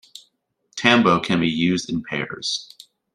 [0.75, 2.75] Tambo can be used in pairs.